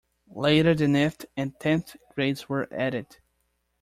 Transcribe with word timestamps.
Later 0.33 0.73
the 0.73 0.87
ninth 0.87 1.25
and 1.37 1.53
tenth 1.59 1.95
grades 2.15 2.49
were 2.49 2.67
added. 2.73 3.17